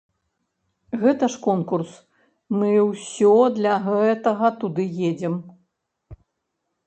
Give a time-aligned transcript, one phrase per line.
[1.01, 1.91] Гэта ж конкурс,
[2.57, 5.35] мы ўсё для гэтага туды едзем.